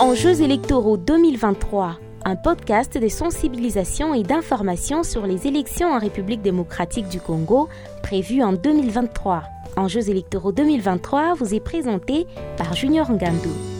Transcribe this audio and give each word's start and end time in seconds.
Enjeux 0.00 0.42
électoraux 0.42 0.96
2023, 0.96 2.00
un 2.24 2.34
podcast 2.34 2.98
de 2.98 3.06
sensibilisation 3.06 4.12
et 4.12 4.24
d'information 4.24 5.04
sur 5.04 5.24
les 5.24 5.46
élections 5.46 5.92
en 5.92 6.00
République 6.00 6.42
démocratique 6.42 7.08
du 7.08 7.20
Congo 7.20 7.68
prévues 8.02 8.42
en 8.42 8.54
2023. 8.54 9.44
Enjeux 9.76 10.10
électoraux 10.10 10.50
2023 10.50 11.34
vous 11.34 11.54
est 11.54 11.60
présenté 11.60 12.26
par 12.56 12.74
Junior 12.74 13.08
Ngandou. 13.08 13.73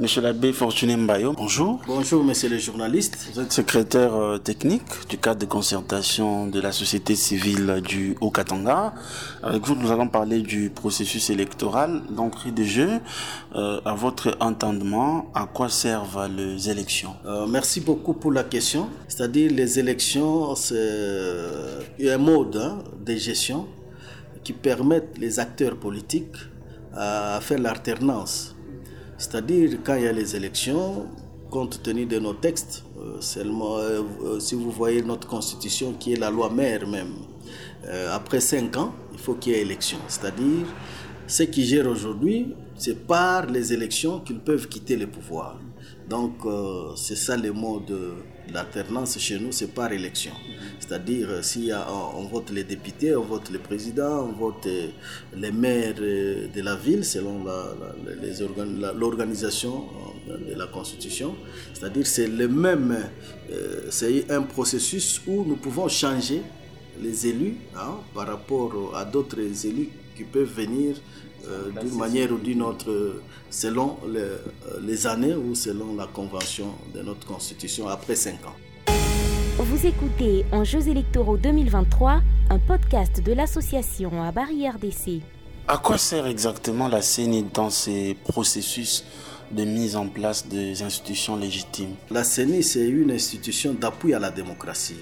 Monsieur 0.00 0.22
l'abbé 0.22 0.52
Fortuné 0.52 0.96
Mbayo, 0.96 1.34
bonjour. 1.34 1.80
Bonjour, 1.86 2.24
monsieur 2.24 2.48
le 2.48 2.58
journaliste. 2.58 3.16
Vous 3.32 3.40
êtes 3.40 3.52
secrétaire 3.52 4.12
euh, 4.16 4.38
technique 4.38 4.82
du 5.08 5.18
cadre 5.18 5.38
de 5.40 5.46
concertation 5.46 6.48
de 6.48 6.60
la 6.60 6.72
société 6.72 7.14
civile 7.14 7.80
du 7.80 8.16
Haut-Katanga. 8.20 8.92
Avec 9.44 9.64
vous, 9.64 9.76
nous 9.76 9.92
allons 9.92 10.08
parler 10.08 10.40
du 10.40 10.68
processus 10.70 11.30
électoral, 11.30 12.02
d'entrée 12.10 12.50
de 12.50 12.64
jeu. 12.64 12.90
Euh, 13.54 13.80
à 13.84 13.94
votre 13.94 14.36
entendement, 14.40 15.30
à 15.32 15.46
quoi 15.46 15.68
servent 15.68 16.28
les 16.36 16.68
élections? 16.68 17.14
Euh, 17.24 17.46
Merci 17.46 17.80
beaucoup 17.80 18.14
pour 18.14 18.32
la 18.32 18.42
question. 18.42 18.88
C'est-à-dire, 19.06 19.52
les 19.52 19.78
élections, 19.78 20.56
c'est 20.56 22.10
un 22.10 22.18
mode 22.18 22.56
hein, 22.56 22.78
de 23.00 23.14
gestion 23.14 23.68
qui 24.42 24.54
permettent 24.54 25.18
les 25.18 25.38
acteurs 25.38 25.76
politiques 25.76 26.34
à 26.96 27.38
faire 27.40 27.60
l'alternance 27.60 28.54
c'est-à-dire, 29.18 29.78
quand 29.84 29.94
il 29.96 30.04
y 30.04 30.08
a 30.08 30.12
les 30.12 30.36
élections, 30.36 31.06
compte 31.50 31.82
tenu 31.82 32.04
de 32.04 32.18
nos 32.18 32.34
textes, 32.34 32.84
euh, 32.98 33.20
seulement, 33.20 33.78
euh, 33.78 34.02
euh, 34.24 34.40
si 34.40 34.56
vous 34.56 34.72
voyez 34.72 35.02
notre 35.02 35.28
constitution 35.28 35.92
qui 35.92 36.12
est 36.12 36.16
la 36.16 36.30
loi 36.30 36.50
mère 36.50 36.86
même, 36.88 37.14
après 38.10 38.40
cinq 38.40 38.78
ans, 38.78 38.94
il 39.12 39.18
faut 39.18 39.34
qu'il 39.34 39.52
y 39.52 39.56
ait 39.56 39.60
élection. 39.60 39.98
C'est-à-dire, 40.08 40.66
ceux 41.26 41.44
qui 41.44 41.66
gèrent 41.66 41.86
aujourd'hui, 41.86 42.54
c'est 42.76 43.06
par 43.06 43.44
les 43.46 43.74
élections 43.74 44.20
qu'ils 44.20 44.40
peuvent 44.40 44.68
quitter 44.68 44.96
le 44.96 45.06
pouvoir. 45.06 45.60
Donc, 46.08 46.32
c'est 46.96 47.14
ça 47.14 47.36
le 47.36 47.52
mot 47.52 47.80
de 47.80 48.14
l'alternance 48.52 49.18
chez 49.18 49.38
nous, 49.38 49.52
c'est 49.52 49.68
par 49.74 49.92
élection. 49.92 50.32
C'est-à-dire, 50.80 51.28
euh, 51.30 51.42
si 51.42 51.70
on, 52.16 52.24
vote 52.24 52.50
les 52.50 52.64
députés, 52.64 53.16
on 53.16 53.24
vote 53.24 53.50
les 53.50 53.58
présidents, 53.58 54.28
on 54.28 54.32
vote 54.32 54.66
euh, 54.66 54.88
les 55.36 55.50
maires 55.52 55.94
euh, 56.00 56.48
de 56.48 56.60
la 56.60 56.76
ville 56.76 57.04
selon 57.04 57.44
l'organisation 58.94 59.84
de 60.28 60.54
la 60.54 60.66
Constitution. 60.66 61.34
C'est-à-dire, 61.72 62.06
c'est 62.06 62.26
le 62.28 62.48
même, 62.48 62.96
c'est 63.90 64.30
un 64.30 64.42
processus 64.42 65.20
où 65.26 65.44
nous 65.44 65.56
pouvons 65.56 65.88
changer 65.88 66.42
les 67.02 67.26
élus 67.26 67.56
hein, 67.76 67.98
par 68.14 68.26
rapport 68.26 68.92
à 68.96 69.04
d'autres 69.04 69.40
élus 69.66 69.90
qui 70.16 70.24
peuvent 70.24 70.52
venir 70.52 70.96
d'une 71.80 71.96
manière 71.96 72.32
ou 72.32 72.38
d'une 72.38 72.62
autre 72.62 73.20
selon 73.50 73.98
les, 74.82 75.06
années 75.06 75.34
ou 75.34 75.54
selon 75.54 75.94
la 75.96 76.06
convention 76.06 76.68
de 76.94 77.02
notre 77.02 77.26
constitution 77.26 77.88
après 77.88 78.14
cinq 78.14 78.44
ans. 78.46 78.56
Vous 79.58 79.86
écoutez 79.86 80.44
En 80.52 80.64
Jeux 80.64 80.88
électoraux 80.88 81.36
2023, 81.36 82.20
un 82.50 82.58
podcast 82.58 83.22
de 83.22 83.32
l'association 83.32 84.22
à 84.22 84.32
Barrière 84.32 84.78
d'essai. 84.78 85.20
À 85.68 85.78
quoi 85.78 85.96
sert 85.96 86.26
exactement 86.26 86.88
la 86.88 87.00
CENI 87.00 87.46
dans 87.54 87.70
ces 87.70 88.16
processus 88.28 89.04
de 89.50 89.64
mise 89.64 89.96
en 89.96 90.08
place 90.08 90.46
des 90.46 90.82
institutions 90.82 91.36
légitimes? 91.36 91.94
La 92.10 92.24
CENI, 92.24 92.62
c'est 92.62 92.86
une 92.86 93.12
institution 93.12 93.72
d'appui 93.72 94.12
à 94.12 94.18
la 94.18 94.30
démocratie. 94.30 95.00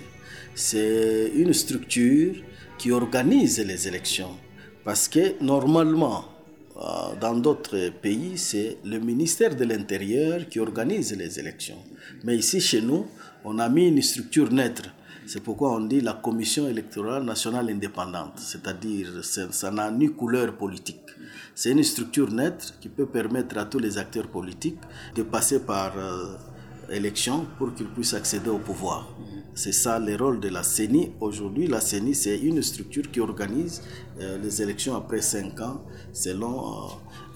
C'est 0.55 1.33
une 1.35 1.53
structure 1.53 2.35
qui 2.79 2.93
organise 2.93 3.59
les 3.59 3.89
élections. 3.89 4.37
Parce 4.85 5.09
que 5.09 5.43
normalement, 5.43 6.19
euh, 6.19 6.32
dans 7.21 7.35
d'autres 7.35 7.91
pays, 7.91 8.37
c'est 8.39 8.79
le 8.85 8.99
ministère 8.99 9.55
de 9.55 9.65
l'Intérieur 9.65 10.49
qui 10.49 10.59
organise 10.59 11.17
les 11.17 11.39
élections. 11.39 11.79
Mais 12.25 12.37
ici, 12.37 12.61
chez 12.61 12.81
nous, 12.81 13.07
on 13.45 13.59
a 13.59 13.69
mis 13.69 13.89
une 13.89 14.03
structure 14.03 14.53
neutre. 14.53 14.91
C'est 15.27 15.43
pourquoi 15.43 15.77
on 15.77 15.81
dit 15.81 16.01
la 16.01 16.15
Commission 16.15 16.69
électorale 16.69 17.23
nationale 17.25 17.71
indépendante, 17.71 18.39
c'est-à-dire 18.39 19.09
ça 19.23 19.71
n'a 19.71 19.91
ni 19.91 20.09
couleur 20.13 20.57
politique. 20.57 20.99
C'est 21.55 21.71
une 21.71 21.83
structure 21.85 22.31
neutre 22.33 22.75
qui 22.81 22.89
peut 22.89 23.07
permettre 23.07 23.59
à 23.59 23.65
tous 23.67 23.79
les 23.79 23.99
acteurs 23.99 24.27
politiques 24.27 24.81
de 25.15 25.23
passer 25.23 25.61
par 25.61 25.97
euh, 25.97 26.35
élection 26.93 27.47
pour 27.59 27.75
qu'ils 27.75 27.89
puissent 27.89 28.15
accéder 28.15 28.51
au 28.51 28.59
pouvoir. 28.59 29.09
C'est 29.55 29.73
ça 29.73 29.99
le 29.99 30.17
rôle 30.17 30.41
de 30.41 30.49
la 30.49 30.63
CENI. 30.63 31.13
Aujourd'hui, 31.21 31.67
la 31.67 31.81
CENI, 31.81 32.15
c'est 32.15 32.39
une 32.39 32.63
structure 32.63 33.11
qui 33.11 33.21
organise 33.21 33.83
euh, 34.21 34.39
les 34.43 34.63
élections 34.63 34.97
après 34.97 35.21
cinq 35.21 35.61
ans 35.61 35.83
selon 36.15 36.55
euh, 36.59 36.89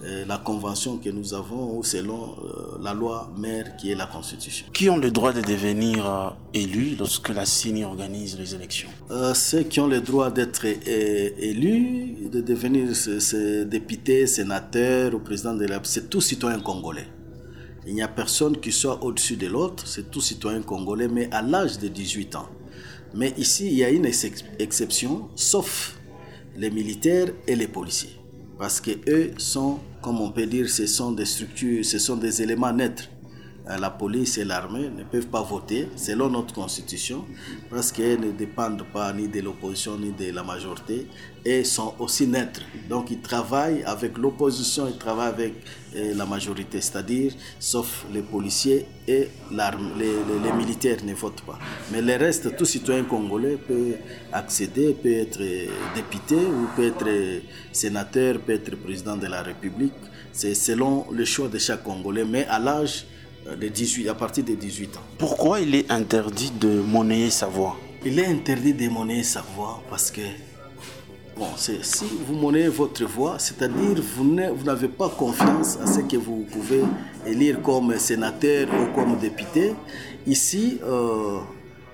euh, 0.03 0.25
la 0.25 0.37
convention 0.39 0.97
que 0.97 1.09
nous 1.09 1.35
avons 1.35 1.77
ou 1.77 1.83
selon 1.83 2.35
la 2.81 2.93
loi 2.95 3.31
mère 3.37 3.75
qui 3.77 3.91
est 3.91 3.95
la 3.95 4.07
Constitution. 4.07 4.65
Qui 4.73 4.89
ont 4.89 4.97
le 4.97 5.11
droit 5.11 5.31
de 5.31 5.41
devenir 5.41 6.35
élus 6.55 6.95
lorsque 6.97 7.29
la 7.29 7.45
CENI 7.45 7.85
organise 7.85 8.37
les 8.37 8.55
élections? 8.55 8.89
Ceux 9.35 9.63
qui 9.63 9.79
ont 9.79 9.87
le 9.87 10.01
droit 10.01 10.31
d'être 10.31 10.65
élus, 10.65 12.29
de 12.31 12.41
devenir 12.41 12.87
députés, 13.67 14.25
sénateurs 14.25 15.13
ou 15.13 15.19
président 15.19 15.53
de 15.53 15.65
la... 15.65 15.79
C'est 15.83 16.09
tout 16.09 16.21
citoyen 16.21 16.59
congolais. 16.59 17.07
Il 17.87 17.93
n'y 17.93 18.01
a 18.01 18.09
personne 18.09 18.57
qui 18.57 18.73
soit 18.73 19.01
au-dessus 19.01 19.37
de 19.37 19.47
l'autre, 19.47 19.87
c'est 19.87 20.11
tout 20.11 20.19
citoyen 20.19 20.61
congolais, 20.61 21.07
mais 21.07 21.29
à 21.31 21.41
l'âge 21.41 21.79
de 21.79 21.87
18 21.87 22.35
ans. 22.35 22.49
Mais 23.15 23.33
ici, 23.37 23.67
il 23.67 23.75
y 23.75 23.83
a 23.85 23.89
une 23.89 24.05
exception, 24.05 25.29
sauf 25.35 25.97
les 26.57 26.69
militaires 26.69 27.29
et 27.47 27.55
les 27.55 27.69
policiers. 27.69 28.19
Parce 28.59 28.81
que 28.81 28.91
eux 29.07 29.31
sont, 29.37 29.79
comme 30.01 30.19
on 30.19 30.31
peut 30.31 30.47
dire, 30.47 30.69
ce 30.69 30.85
sont 30.85 31.13
des 31.13 31.23
structures, 31.23 31.85
ce 31.85 31.97
sont 31.97 32.17
des 32.17 32.41
éléments 32.41 32.73
neutres. 32.73 33.09
Euh, 33.69 33.77
la 33.77 33.89
police 33.89 34.37
et 34.37 34.45
l'armée 34.45 34.89
ne 34.95 35.03
peuvent 35.03 35.27
pas 35.27 35.41
voter 35.41 35.89
selon 35.95 36.29
notre 36.29 36.53
constitution 36.53 37.25
parce 37.69 37.91
qu'elles 37.91 38.19
ne 38.19 38.31
dépendent 38.31 38.85
pas 38.93 39.11
ni 39.13 39.27
de 39.27 39.41
l'opposition 39.41 39.97
ni 39.97 40.11
de 40.11 40.31
la 40.33 40.43
majorité 40.43 41.07
et 41.43 41.63
sont 41.63 41.93
aussi 41.99 42.27
neutres. 42.27 42.61
Donc 42.89 43.11
ils 43.11 43.19
travaillent 43.21 43.83
avec 43.83 44.17
l'opposition, 44.17 44.87
ils 44.87 44.97
travaillent 44.97 45.29
avec 45.33 45.53
euh, 45.95 46.13
la 46.15 46.25
majorité, 46.25 46.79
c'est-à-dire 46.81 47.33
sauf 47.59 48.05
les 48.13 48.21
policiers 48.21 48.85
et 49.07 49.29
l'armée, 49.51 49.89
les, 50.43 50.51
militaires 50.53 51.03
ne 51.05 51.13
votent 51.13 51.41
pas. 51.41 51.59
Mais 51.91 52.01
le 52.01 52.15
reste, 52.15 52.55
tout 52.57 52.65
citoyen 52.65 53.03
congolais 53.03 53.57
peut 53.57 53.95
accéder, 54.31 54.93
peut 54.93 55.11
être 55.11 55.39
député 55.95 56.35
ou 56.35 56.67
peut 56.75 56.87
être 56.87 57.41
sénateur, 57.71 58.39
peut 58.39 58.53
être 58.53 58.75
président 58.77 59.17
de 59.17 59.27
la 59.27 59.41
République. 59.41 59.93
C'est 60.31 60.53
selon 60.53 61.07
le 61.11 61.25
choix 61.25 61.47
de 61.47 61.57
chaque 61.57 61.83
Congolais, 61.83 62.25
mais 62.25 62.45
à 62.45 62.59
l'âge 62.59 63.05
euh, 63.47 63.55
de 63.55 63.67
18, 63.67 64.09
à 64.09 64.15
partir 64.15 64.43
de 64.43 64.53
18 64.53 64.97
ans. 64.97 65.01
Pourquoi 65.17 65.59
il 65.59 65.75
est 65.75 65.89
interdit 65.91 66.51
de 66.51 66.81
monnayer 66.81 67.29
sa 67.29 67.47
voix? 67.47 67.77
Il 68.05 68.19
est 68.19 68.27
interdit 68.27 68.73
de 68.73 68.89
monnayer 68.89 69.23
sa 69.23 69.41
voix 69.55 69.81
parce 69.89 70.11
que 70.11 70.21
bon, 71.37 71.47
si 71.55 72.05
vous 72.27 72.35
monnayez 72.35 72.69
votre 72.69 73.03
voix, 73.05 73.39
c'est-à-dire 73.39 74.01
vous 74.15 74.63
n'avez 74.63 74.87
pas 74.87 75.09
confiance 75.09 75.77
à 75.81 75.87
ce 75.87 76.01
que 76.01 76.17
vous 76.17 76.45
pouvez 76.51 76.83
élire 77.25 77.61
comme 77.61 77.97
sénateur 77.97 78.67
ou 78.69 78.93
comme 78.95 79.17
député. 79.17 79.73
Ici, 80.25 80.79
euh, 80.83 81.39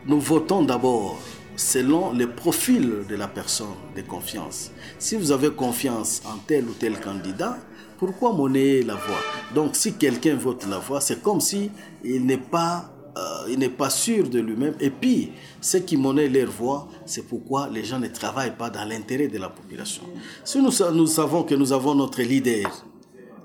nous 0.05 0.19
votons 0.19 0.63
d'abord 0.63 1.19
selon 1.55 2.13
le 2.13 2.29
profil 2.29 3.05
de 3.07 3.15
la 3.15 3.27
personne 3.27 3.75
de 3.95 4.01
confiance. 4.01 4.71
Si 4.97 5.15
vous 5.15 5.31
avez 5.31 5.51
confiance 5.51 6.21
en 6.25 6.37
tel 6.37 6.65
ou 6.65 6.73
tel 6.73 6.99
candidat, 6.99 7.57
pourquoi 8.03 8.33
monnayer 8.33 8.83
la 8.83 8.95
voix? 8.95 9.21
Donc 9.55 9.77
si 9.77 9.93
quelqu'un 9.93 10.35
vote 10.35 10.65
la 10.69 10.77
voix, 10.77 10.99
c'est 10.99 11.21
comme 11.21 11.39
si 11.39 11.71
il 12.03 12.25
n'est 12.25 12.37
pas 12.37 12.89
euh, 13.15 13.47
il 13.47 13.59
n'est 13.59 13.69
pas 13.69 13.89
sûr 13.89 14.27
de 14.27 14.39
lui-même. 14.39 14.73
Et 14.79 14.89
puis, 14.89 15.31
ceux 15.61 15.79
qui 15.79 15.97
monnaient 15.97 16.27
leur 16.27 16.49
voix, 16.49 16.87
c'est 17.05 17.27
pourquoi 17.27 17.69
les 17.71 17.83
gens 17.83 17.99
ne 17.99 18.07
travaillent 18.07 18.57
pas 18.57 18.71
dans 18.71 18.83
l'intérêt 18.85 19.27
de 19.27 19.37
la 19.37 19.49
population. 19.49 20.01
Si 20.43 20.59
nous, 20.59 20.71
savons 21.05 21.43
que 21.43 21.53
nous 21.53 21.71
avons 21.71 21.93
notre 21.93 22.23
leader 22.23 22.85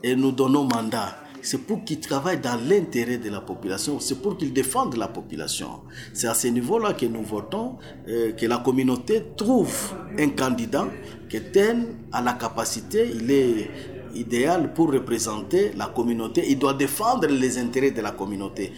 et 0.02 0.16
nous 0.16 0.32
donnons 0.32 0.64
mandat, 0.64 1.19
c'est 1.43 1.58
pour 1.58 1.84
qu'il 1.84 2.00
travaille 2.00 2.40
dans 2.40 2.58
l'intérêt 2.66 3.19
de 3.19 3.28
la 3.28 3.43
population, 3.43 4.00
c'est 4.00 4.22
pour 4.22 4.38
qu'il 4.38 4.54
défende 4.54 4.96
la 4.96 5.06
population. 5.06 5.82
C'est 6.14 6.28
à 6.28 6.34
ce 6.34 6.49
niveau-là 6.49 6.94
que 6.94 7.04
nous 7.04 7.22
votons, 7.22 7.76
euh, 8.08 8.32
que 8.32 8.46
la 8.46 8.56
communauté 8.56 9.22
trouve 9.37 9.94
un 10.19 10.31
candidat 10.31 10.88
qui 11.28 11.43
tel 11.52 11.88
à 12.11 12.22
la 12.22 12.32
capacité, 12.32 13.11
il 13.14 13.31
est 13.31 13.98
idéal 14.14 14.72
pour 14.75 14.93
représenter 14.93 15.72
la 15.76 15.87
communauté. 15.87 16.44
Il 16.49 16.58
doit 16.58 16.75
défendre 16.75 17.26
les 17.28 17.58
intérêts 17.58 17.90
de 17.90 18.00
la 18.00 18.10
communauté, 18.12 18.72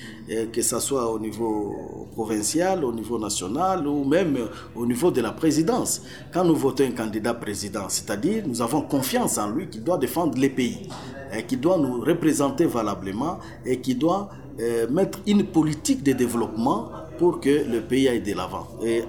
que 0.52 0.62
ce 0.62 0.78
soit 0.78 1.10
au 1.10 1.18
niveau 1.18 2.08
provincial, 2.12 2.84
au 2.84 2.92
niveau 2.92 3.18
national 3.18 3.86
ou 3.86 4.04
même 4.04 4.38
au 4.74 4.86
niveau 4.86 5.10
de 5.10 5.20
la 5.20 5.32
présidence. 5.32 6.02
Quand 6.32 6.44
nous 6.44 6.56
votons 6.56 6.84
un 6.84 6.92
candidat 6.92 7.34
président, 7.34 7.88
c'est-à-dire 7.88 8.44
nous 8.46 8.62
avons 8.62 8.82
confiance 8.82 9.38
en 9.38 9.50
lui 9.50 9.68
qui 9.68 9.78
doit 9.78 9.98
défendre 9.98 10.38
les 10.38 10.50
pays, 10.50 10.88
et 11.32 11.44
qui 11.44 11.56
doit 11.56 11.78
nous 11.78 12.00
représenter 12.00 12.66
valablement 12.66 13.38
et 13.64 13.80
qui 13.80 13.94
doit 13.94 14.30
euh, 14.60 14.88
mettre 14.90 15.20
une 15.26 15.44
politique 15.44 16.02
de 16.02 16.12
développement 16.12 16.90
pour 17.18 17.40
que 17.40 17.64
le 17.70 17.80
pays 17.80 18.08
aille 18.08 18.22
de 18.22 18.34
l'avant. 18.34 18.66
Et 18.84 19.04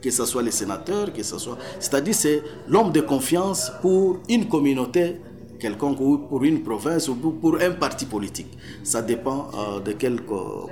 que 0.00 0.10
ce 0.10 0.24
soit 0.24 0.42
les 0.42 0.50
sénateurs, 0.50 1.12
que 1.12 1.22
ce 1.22 1.38
soit... 1.38 1.56
C'est-à-dire 1.78 2.14
c'est 2.14 2.42
l'homme 2.68 2.92
de 2.92 3.00
confiance 3.00 3.72
pour 3.80 4.18
une 4.28 4.48
communauté 4.48 5.16
quelconque 5.62 6.00
ou 6.00 6.18
pour 6.18 6.42
une 6.42 6.60
province 6.62 7.08
ou 7.08 7.14
pour 7.14 7.54
un 7.60 7.70
parti 7.70 8.04
politique. 8.04 8.50
Ça 8.82 9.00
dépend 9.00 9.40
euh, 9.54 9.78
de 9.80 9.92
quelle 9.92 10.20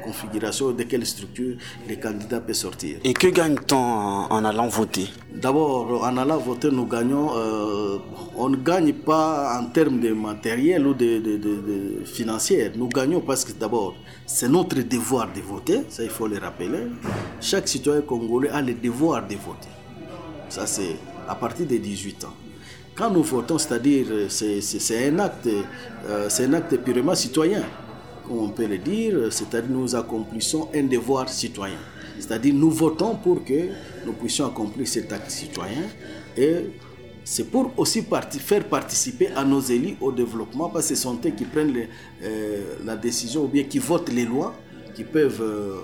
configuration, 0.07 0.73
de 0.73 0.83
quelle 0.83 1.07
structure 1.07 1.55
les 1.89 1.97
candidats 2.05 2.41
peuvent 2.41 2.57
sortir. 2.67 2.99
Et 3.05 3.15
que 3.15 3.29
gagne-t-on 3.29 3.77
en, 4.37 4.45
allant 4.45 4.67
voter? 4.67 5.07
D'abord, 5.33 6.03
en 6.03 6.17
allant 6.17 6.39
voter, 6.39 6.71
nous 6.73 6.87
gagnons, 6.87 7.29
euh, 7.37 7.99
on 8.37 8.49
ne 8.49 8.57
gagne 8.57 8.93
pas 8.93 9.57
en 9.61 9.67
termes 9.67 10.01
de 10.01 10.13
matériel 10.13 10.85
ou 10.89 10.95
de, 10.95 11.21
de, 11.21 11.37
de, 11.37 12.05
financier. 12.05 12.73
Nous 12.75 12.89
gagnons 12.89 13.21
parce 13.21 13.45
que 13.45 13.53
d'abord, 13.53 13.95
c'est 14.27 14.49
notre 14.49 14.81
devoir 14.83 15.29
de 15.33 15.41
voter, 15.41 15.79
ça 15.89 16.03
il 16.03 16.11
faut 16.11 16.27
le 16.27 16.39
rappeler. 16.39 16.85
Chaque 17.41 17.69
citoyen 17.69 18.01
congolais 18.03 18.51
a 18.51 18.61
le 18.61 18.75
devoir 18.75 19.23
de 19.27 19.37
voter. 19.37 19.73
Ça 20.49 20.67
c'est 20.67 20.97
à 21.29 21.37
partir 21.37 21.67
de 21.67 21.77
18 21.77 22.25
ans. 22.25 22.35
Quand 23.01 23.09
nous 23.09 23.23
votons, 23.23 23.57
c'est-à-dire 23.57 24.27
c'est 24.29 25.09
un 25.09 25.19
acte, 25.21 25.49
euh, 26.07 26.27
c'est 26.29 26.45
un 26.45 26.53
acte 26.53 26.77
purement 26.85 27.15
citoyen, 27.15 27.63
comme 28.29 28.41
on 28.41 28.49
peut 28.51 28.67
le 28.67 28.77
dire, 28.77 29.33
c'est-à-dire 29.33 29.71
nous 29.71 29.97
accomplissons 29.97 30.69
un 30.75 30.83
devoir 30.83 31.27
citoyen. 31.31 31.79
C'est-à-dire 32.19 32.53
nous 32.53 32.71
votons 32.71 33.15
pour 33.17 33.43
que 33.43 33.71
nous 34.05 34.13
puissions 34.13 34.45
accomplir 34.49 34.87
cet 34.87 35.11
acte 35.15 35.31
citoyen 35.31 35.85
et 36.37 36.57
c'est 37.25 37.45
pour 37.45 37.73
aussi 37.79 38.05
faire 38.39 38.65
participer 38.65 39.29
à 39.35 39.47
nos 39.47 39.63
élus 39.63 39.97
au 40.03 40.13
développement 40.13 40.69
parce 40.69 40.91
que 40.91 40.95
ce 40.95 41.01
sont 41.01 41.19
eux 41.25 41.31
qui 41.31 41.45
prennent 41.47 41.75
euh, 42.23 42.75
la 42.85 42.97
décision 42.97 43.45
ou 43.45 43.49
bien 43.49 43.63
qui 43.63 43.79
votent 43.79 44.13
les 44.13 44.27
lois 44.27 44.55
qui 44.95 45.05
peuvent 45.05 45.41
euh, 45.41 45.77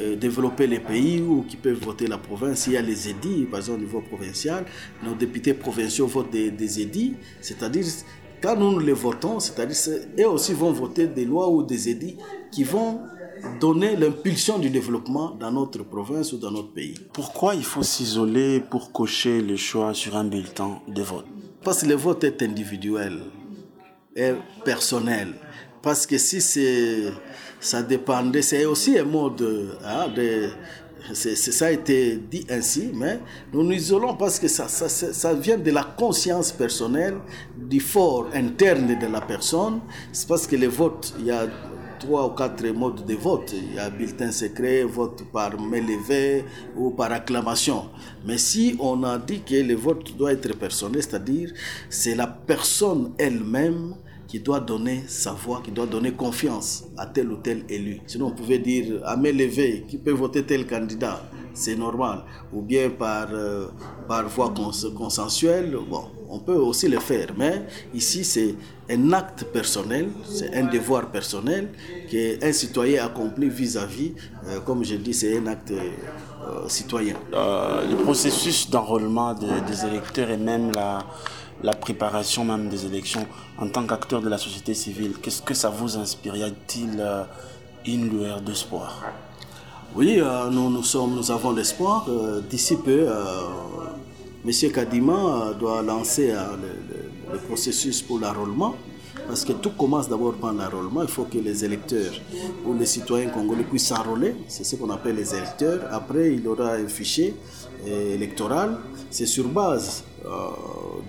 euh, 0.00 0.16
développer 0.16 0.66
les 0.66 0.80
pays 0.80 1.20
ou 1.20 1.44
qui 1.48 1.56
peuvent 1.56 1.78
voter 1.78 2.06
la 2.06 2.18
province. 2.18 2.66
Il 2.66 2.72
y 2.72 2.76
a 2.76 2.82
les 2.82 3.08
édits, 3.08 3.46
par 3.50 3.60
exemple 3.60 3.78
au 3.80 3.82
niveau 3.82 4.00
provincial, 4.00 4.64
nos 5.04 5.14
députés 5.14 5.54
provinciaux 5.54 6.06
votent 6.06 6.30
des, 6.30 6.50
des 6.50 6.80
édits, 6.80 7.14
c'est-à-dire 7.40 7.84
quand 8.42 8.56
nous 8.56 8.78
les 8.78 8.92
votons, 8.92 9.38
c'est-à-dire 9.38 9.76
eux 10.18 10.28
aussi 10.28 10.54
vont 10.54 10.72
voter 10.72 11.06
des 11.06 11.24
lois 11.24 11.50
ou 11.50 11.62
des 11.62 11.88
édits 11.90 12.16
qui 12.50 12.64
vont 12.64 13.00
donner 13.60 13.96
l'impulsion 13.96 14.58
du 14.58 14.70
développement 14.70 15.36
dans 15.38 15.50
notre 15.50 15.82
province 15.84 16.32
ou 16.32 16.38
dans 16.38 16.50
notre 16.50 16.72
pays. 16.72 16.94
Pourquoi 17.12 17.54
il 17.54 17.64
faut 17.64 17.82
s'isoler 17.82 18.60
pour 18.60 18.92
cocher 18.92 19.40
le 19.40 19.56
choix 19.56 19.94
sur 19.94 20.16
un 20.16 20.24
bulletin 20.24 20.80
de 20.88 21.02
vote? 21.02 21.26
Parce 21.62 21.82
que 21.82 21.88
le 21.88 21.94
vote 21.94 22.24
est 22.24 22.42
individuel 22.42 23.20
et 24.16 24.32
personnel. 24.64 25.34
Parce 25.82 26.06
que 26.06 26.18
si 26.18 26.40
c'est 26.40 27.12
ça 27.60 27.82
dépendait, 27.82 28.42
c'est 28.42 28.64
aussi 28.64 28.98
un 28.98 29.04
mode, 29.04 29.76
hein, 29.84 30.08
de, 30.14 30.48
ça 31.12 31.66
a 31.66 31.70
été 31.70 32.16
dit 32.16 32.46
ainsi, 32.50 32.90
mais 32.94 33.18
nous 33.52 33.62
nous 33.62 33.72
isolons 33.72 34.14
parce 34.16 34.38
que 34.38 34.48
ça, 34.48 34.68
ça, 34.68 34.88
ça 34.88 35.34
vient 35.34 35.58
de 35.58 35.70
la 35.70 35.84
conscience 35.84 36.52
personnelle, 36.52 37.16
du 37.56 37.80
fort 37.80 38.28
interne 38.34 38.98
de 38.98 39.06
la 39.06 39.20
personne. 39.20 39.80
C'est 40.12 40.26
parce 40.28 40.46
que 40.46 40.56
les 40.56 40.66
votes, 40.66 41.14
il 41.18 41.26
y 41.26 41.30
a 41.30 41.46
trois 41.98 42.26
ou 42.26 42.30
quatre 42.30 42.66
modes 42.68 43.04
de 43.04 43.14
vote. 43.14 43.52
Il 43.52 43.74
y 43.74 43.78
a 43.78 43.90
bulletin 43.90 44.32
secret, 44.32 44.84
vote 44.84 45.24
par 45.32 45.60
main 45.60 45.80
levée 45.80 46.44
ou 46.76 46.90
par 46.90 47.12
acclamation. 47.12 47.90
Mais 48.26 48.38
si 48.38 48.76
on 48.80 49.04
a 49.04 49.18
dit 49.18 49.42
que 49.42 49.56
le 49.56 49.74
vote 49.74 50.16
doit 50.16 50.32
être 50.32 50.56
personnel, 50.56 51.02
c'est-à-dire 51.02 51.52
c'est 51.88 52.14
la 52.14 52.26
personne 52.26 53.12
elle-même 53.18 53.94
qui 54.30 54.38
doit 54.38 54.60
donner 54.60 55.02
sa 55.08 55.32
voix, 55.32 55.60
qui 55.60 55.72
doit 55.72 55.86
donner 55.86 56.12
confiance 56.12 56.84
à 56.96 57.04
tel 57.04 57.32
ou 57.32 57.36
tel 57.38 57.64
élu. 57.68 58.00
Sinon, 58.06 58.28
on 58.28 58.30
pouvait 58.30 58.60
dire 58.60 59.00
à 59.04 59.16
main 59.16 59.32
levée, 59.32 59.84
qui 59.88 59.98
peut 59.98 60.12
voter 60.12 60.44
tel 60.44 60.68
candidat, 60.68 61.20
c'est 61.52 61.74
normal. 61.74 62.22
Ou 62.52 62.62
bien 62.62 62.90
par, 62.90 63.26
euh, 63.32 63.66
par 64.06 64.28
voie 64.28 64.54
consensuelle, 64.96 65.76
bon, 65.90 66.04
on 66.28 66.38
peut 66.38 66.54
aussi 66.54 66.86
le 66.86 67.00
faire. 67.00 67.34
Mais 67.36 67.66
ici, 67.92 68.22
c'est 68.22 68.54
un 68.88 69.12
acte 69.12 69.42
personnel, 69.52 70.10
c'est 70.24 70.54
un 70.54 70.66
devoir 70.66 71.10
personnel 71.10 71.70
qu'un 72.08 72.52
citoyen 72.52 73.04
accomplit 73.04 73.48
vis-à-vis, 73.48 74.12
euh, 74.46 74.60
comme 74.60 74.84
je 74.84 74.94
dis, 74.94 75.12
c'est 75.12 75.38
un 75.38 75.46
acte 75.48 75.72
euh, 75.72 76.68
citoyen. 76.68 77.16
le 77.32 77.96
processus 78.04 78.70
d'enrôlement 78.70 79.34
des 79.34 79.86
électeurs 79.86 80.30
et 80.30 80.36
même 80.36 80.70
la 80.70 81.00
la 81.62 81.74
préparation 81.74 82.44
même 82.44 82.68
des 82.68 82.86
élections 82.86 83.26
en 83.58 83.68
tant 83.68 83.86
qu'acteur 83.86 84.22
de 84.22 84.28
la 84.28 84.38
société 84.38 84.74
civile, 84.74 85.14
qu'est-ce 85.20 85.42
que 85.42 85.54
ça 85.54 85.68
vous 85.70 85.96
inspire 85.96 86.36
Y 86.36 86.42
a-t-il 86.44 86.96
euh, 86.98 87.24
une 87.86 88.08
lueur 88.08 88.40
d'espoir? 88.40 89.02
Oui, 89.94 90.18
euh, 90.18 90.48
nous, 90.50 90.70
nous, 90.70 90.82
sommes, 90.82 91.14
nous 91.14 91.30
avons 91.30 91.52
l'espoir. 91.52 92.06
Euh, 92.08 92.40
d'ici 92.40 92.76
peu, 92.76 93.06
M. 94.46 94.72
Kadima 94.72 95.52
doit 95.58 95.82
lancer 95.82 96.32
le, 97.32 97.38
processus 97.46 98.02
pour 98.02 98.18
l'enrôlement. 98.18 98.74
Parce 99.26 99.44
que 99.44 99.52
tout 99.52 99.70
commence 99.70 100.08
d'abord 100.08 100.34
par 100.34 100.52
l'enrôlement. 100.52 101.02
Il 101.02 101.08
faut 101.08 101.24
que 101.24 101.38
les 101.38 101.64
électeurs 101.64 102.12
ou 102.64 102.74
les 102.74 102.86
citoyens 102.86 103.28
congolais 103.28 103.62
puissent 103.64 103.88
s'enrôler. 103.88 104.34
C'est 104.48 104.64
ce 104.64 104.74
qu'on 104.76 104.90
appelle 104.90 105.16
les 105.16 105.34
électeurs. 105.34 105.82
Après, 105.92 106.34
il 106.34 106.46
aura 106.48 106.72
un 106.72 106.88
fichier 106.88 107.34
électoral. 107.86 108.78
C'est 109.10 109.26
sur 109.26 109.46
base 109.46 110.02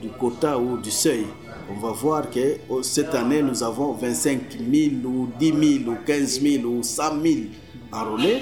du 0.01 0.09
quota 0.09 0.57
ou 0.57 0.77
du 0.77 0.92
seuil, 0.92 1.25
on 1.69 1.80
va 1.80 1.92
voir 1.92 2.30
que 2.30 2.57
oh, 2.69 2.81
cette 2.83 3.13
année, 3.15 3.42
nous 3.42 3.63
avons 3.63 3.94
25 3.94 4.57
000 4.71 4.95
ou 5.06 5.30
10 5.39 5.80
000 5.83 5.92
ou 5.92 5.95
15 6.06 6.42
000 6.42 6.65
ou 6.65 6.83
100 6.83 7.03
000 7.21 7.36
enrôlés. 7.92 8.42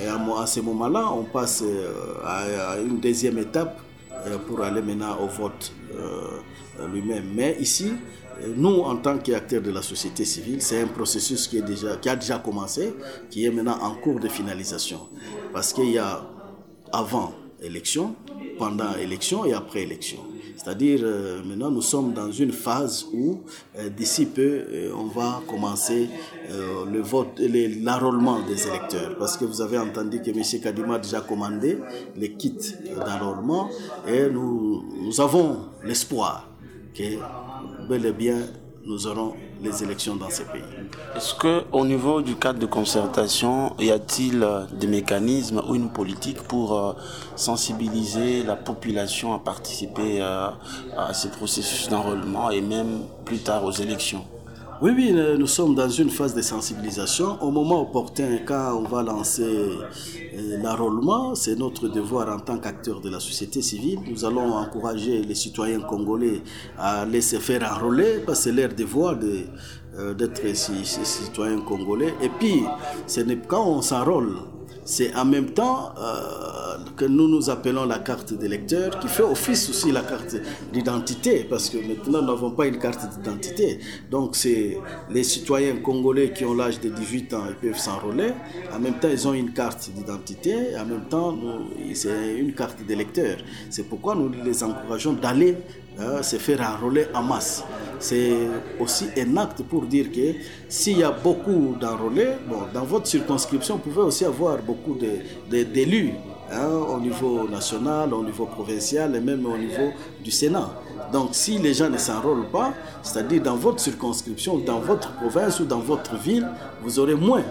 Et 0.00 0.06
à 0.06 0.46
ce 0.46 0.60
moment-là, 0.60 1.10
on 1.12 1.24
passe 1.24 1.62
euh, 1.64 2.14
à 2.24 2.78
une 2.80 2.98
deuxième 2.98 3.38
étape 3.38 3.80
euh, 4.26 4.36
pour 4.38 4.62
aller 4.62 4.82
maintenant 4.82 5.18
au 5.22 5.26
vote 5.26 5.72
euh, 5.94 6.86
lui-même. 6.92 7.32
Mais 7.34 7.56
ici, 7.60 7.92
nous, 8.56 8.80
en 8.80 8.96
tant 8.96 9.16
qu'acteurs 9.18 9.62
de 9.62 9.70
la 9.70 9.80
société 9.82 10.24
civile, 10.24 10.60
c'est 10.60 10.82
un 10.82 10.86
processus 10.86 11.48
qui, 11.48 11.58
a 11.58 12.16
déjà 12.16 12.38
commencé, 12.38 12.94
qui 13.30 13.46
est 13.46 13.50
maintenant 13.50 13.78
en 13.80 13.94
cours 13.94 14.20
de 14.20 14.28
finalisation. 14.28 15.08
Parce 15.52 15.72
qu'il 15.72 15.90
y 15.90 15.98
a 15.98 16.22
avant 16.92 17.32
élection, 17.62 18.14
pendant 18.58 18.94
élection 18.96 19.44
et 19.44 19.52
après 19.52 19.82
élection. 19.82 20.18
C'est-à-dire, 20.56 21.00
euh, 21.04 21.44
maintenant, 21.44 21.70
nous 21.70 21.82
sommes 21.82 22.12
dans 22.12 22.32
une 22.32 22.50
phase 22.50 23.06
où, 23.12 23.42
euh, 23.78 23.88
d'ici 23.88 24.26
peu, 24.26 24.42
euh, 24.42 24.92
on 24.96 25.06
va 25.06 25.40
commencer 25.46 26.08
le 26.50 27.00
vote, 27.00 27.40
l'enrôlement 27.82 28.40
des 28.46 28.66
électeurs. 28.66 29.16
Parce 29.18 29.36
que 29.36 29.44
vous 29.44 29.60
avez 29.60 29.78
entendu 29.78 30.22
que 30.22 30.30
M. 30.30 30.42
Kadima 30.62 30.94
a 30.94 30.98
déjà 30.98 31.20
commandé 31.20 31.78
les 32.16 32.32
kits 32.32 32.74
d'enrôlement 32.96 33.68
et 34.08 34.28
nous, 34.30 34.84
nous 35.02 35.20
avons 35.20 35.58
l'espoir 35.84 36.48
que, 36.94 37.18
bel 37.88 38.06
et 38.06 38.12
bien, 38.12 38.38
nous 38.86 39.06
aurons 39.08 39.34
les 39.62 39.82
élections 39.82 40.14
dans 40.14 40.30
ces 40.30 40.44
pays. 40.44 40.62
Est-ce 41.16 41.34
que 41.34 41.64
au 41.72 41.84
niveau 41.84 42.22
du 42.22 42.36
cadre 42.36 42.60
de 42.60 42.66
concertation, 42.66 43.74
y 43.80 43.90
a-t-il 43.90 44.42
euh, 44.42 44.64
des 44.72 44.86
mécanismes 44.86 45.60
ou 45.68 45.74
une 45.74 45.90
politique 45.90 46.40
pour 46.42 46.78
euh, 46.78 46.92
sensibiliser 47.34 48.44
la 48.44 48.54
population 48.54 49.34
à 49.34 49.40
participer 49.40 50.20
euh, 50.20 50.48
à 50.96 51.12
ces 51.14 51.30
processus 51.30 51.88
d'enrôlement 51.88 52.50
et 52.50 52.60
même 52.60 53.00
plus 53.24 53.38
tard 53.38 53.64
aux 53.64 53.72
élections? 53.72 54.24
Oui, 54.82 54.92
oui, 54.94 55.12
nous 55.38 55.46
sommes 55.46 55.74
dans 55.74 55.88
une 55.88 56.10
phase 56.10 56.34
de 56.34 56.42
sensibilisation. 56.42 57.42
Au 57.42 57.50
moment 57.50 57.80
opportun, 57.82 58.38
quand 58.44 58.74
on 58.76 58.82
va 58.82 59.02
lancer 59.02 59.42
euh, 59.42 60.56
l'enrôlement, 60.62 61.34
c'est 61.34 61.56
notre 61.56 61.88
devoir 61.88 62.28
en 62.28 62.40
tant 62.40 62.58
qu'acteur 62.58 63.00
de 63.00 63.08
la 63.08 63.20
société 63.20 63.62
civile. 63.62 64.00
Nous 64.08 64.24
allons 64.24 64.54
encourager 64.54 65.22
les 65.22 65.34
citoyens 65.34 65.80
congolais 65.80 66.42
à 66.78 67.06
laisser 67.06 67.38
faire 67.38 67.62
enrôler, 67.72 68.22
parce 68.26 68.38
que 68.38 68.44
c'est 68.44 68.52
leur 68.52 68.74
devoir 68.74 69.16
euh, 69.98 70.14
d'être 70.14 70.54
citoyens 70.54 71.60
congolais. 71.60 72.14
Et 72.22 72.28
puis, 72.28 72.62
quand 73.48 73.66
on 73.66 73.80
s'enrôle, 73.80 74.36
c'est 74.84 75.14
en 75.16 75.24
même 75.24 75.50
temps 75.50 75.94
euh, 75.98 76.55
que 76.96 77.04
nous 77.04 77.28
nous 77.28 77.50
appelons 77.50 77.84
la 77.84 77.98
carte 77.98 78.32
d'électeur, 78.32 78.98
qui 78.98 79.08
fait 79.08 79.22
office 79.22 79.68
aussi 79.70 79.92
la 79.92 80.02
carte 80.02 80.36
d'identité, 80.72 81.46
parce 81.48 81.68
que 81.70 81.78
maintenant 81.78 82.22
nous 82.22 82.28
n'avons 82.28 82.50
pas 82.50 82.66
une 82.66 82.78
carte 82.78 83.08
d'identité. 83.10 83.78
Donc 84.10 84.36
c'est 84.36 84.78
les 85.10 85.22
citoyens 85.22 85.76
congolais 85.76 86.32
qui 86.32 86.44
ont 86.44 86.54
l'âge 86.54 86.80
de 86.80 86.88
18 86.88 87.34
ans, 87.34 87.44
ils 87.48 87.54
peuvent 87.54 87.78
s'enrôler. 87.78 88.30
En 88.74 88.78
même 88.78 88.94
temps, 88.94 89.08
ils 89.10 89.28
ont 89.28 89.34
une 89.34 89.52
carte 89.52 89.90
d'identité, 89.94 90.76
en 90.76 90.86
même 90.86 91.04
temps, 91.08 91.36
c'est 91.94 92.36
une 92.38 92.52
carte 92.54 92.84
d'électeur. 92.86 93.36
C'est 93.70 93.84
pourquoi 93.84 94.14
nous 94.14 94.30
les 94.44 94.64
encourageons 94.64 95.12
d'aller 95.12 95.56
hein, 95.98 96.22
se 96.22 96.36
faire 96.36 96.60
enrôler 96.60 97.06
en 97.14 97.22
masse 97.22 97.62
c'est 97.98 98.34
aussi 98.78 99.06
un 99.16 99.36
acte 99.36 99.62
pour 99.62 99.86
dire 99.86 100.10
que 100.12 100.34
s'il 100.68 100.98
y 100.98 101.02
a 101.02 101.10
beaucoup 101.10 101.76
d'enrôlés, 101.80 102.32
bon, 102.48 102.62
dans 102.72 102.84
votre 102.84 103.06
circonscription, 103.06 103.76
vous 103.76 103.90
pouvez 103.90 104.02
aussi 104.02 104.24
avoir 104.24 104.58
beaucoup 104.58 104.96
d'élus 105.50 106.12
hein, 106.52 106.68
au 106.68 107.00
niveau 107.00 107.48
national, 107.48 108.12
au 108.14 108.24
niveau 108.24 108.46
provincial 108.46 109.14
et 109.16 109.20
même 109.20 109.44
au 109.46 109.56
niveau 109.56 109.92
du 110.22 110.30
Sénat. 110.30 110.70
Donc 111.12 111.30
si 111.32 111.58
les 111.58 111.74
gens 111.74 111.88
ne 111.88 111.98
s'enrôlent 111.98 112.48
pas, 112.50 112.72
c'est-à-dire 113.02 113.42
dans 113.42 113.56
votre 113.56 113.80
circonscription, 113.80 114.58
dans 114.58 114.80
votre 114.80 115.12
province 115.12 115.60
ou 115.60 115.64
dans 115.64 115.78
votre 115.78 116.16
ville, 116.16 116.46
vous 116.82 116.98
aurez 116.98 117.14
moins 117.14 117.42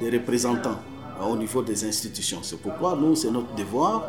de 0.00 0.10
représentants 0.12 0.78
au 1.28 1.36
niveau 1.36 1.60
des 1.62 1.84
institutions. 1.84 2.38
C'est 2.42 2.58
pourquoi 2.58 2.96
nous, 2.98 3.14
c'est 3.14 3.30
notre 3.30 3.54
devoir 3.54 4.08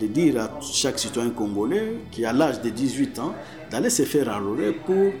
de 0.00 0.06
dire 0.06 0.40
à 0.42 0.50
chaque 0.60 0.98
citoyen 0.98 1.30
congolais 1.30 1.98
qui 2.10 2.24
a 2.24 2.32
l'âge 2.32 2.60
de 2.60 2.70
18 2.70 3.18
ans 3.20 3.34
d'aller 3.70 3.90
se 3.90 4.02
faire 4.02 4.28
enrôler 4.28 4.72
pour 4.72 5.12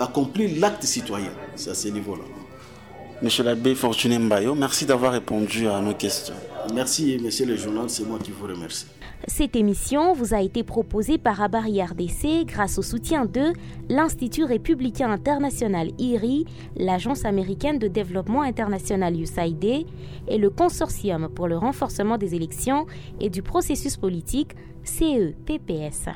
accomplir 0.00 0.58
l'acte 0.58 0.82
citoyen. 0.84 1.30
C'est 1.54 1.70
à 1.70 1.74
ce 1.74 1.88
niveau-là. 1.88 2.24
Monsieur 3.20 3.44
l'abbé 3.44 3.76
Fortuné 3.76 4.18
Mbayo, 4.18 4.56
merci 4.56 4.84
d'avoir 4.84 5.12
répondu 5.12 5.68
à 5.68 5.80
nos 5.80 5.94
questions. 5.94 6.34
Merci, 6.74 7.18
monsieur 7.22 7.46
le 7.46 7.56
journal, 7.56 7.88
c'est 7.88 8.04
moi 8.04 8.18
qui 8.18 8.30
vous 8.30 8.46
remercie. 8.46 8.86
Cette 9.28 9.54
émission 9.54 10.14
vous 10.14 10.34
a 10.34 10.42
été 10.42 10.64
proposée 10.64 11.16
par 11.16 11.40
Abari 11.40 11.80
RDC 11.82 12.44
grâce 12.44 12.78
au 12.78 12.82
soutien 12.82 13.24
de 13.24 13.52
l'Institut 13.88 14.44
républicain 14.44 15.10
international 15.10 15.90
IRI, 15.98 16.44
l'Agence 16.76 17.24
américaine 17.24 17.78
de 17.78 17.86
développement 17.86 18.42
international 18.42 19.18
USAID 19.18 19.86
et 20.28 20.38
le 20.38 20.50
Consortium 20.50 21.28
pour 21.28 21.46
le 21.46 21.56
renforcement 21.56 22.18
des 22.18 22.34
élections 22.34 22.86
et 23.20 23.30
du 23.30 23.42
processus 23.42 23.96
politique 23.96 24.56
CEPPS. 24.82 26.08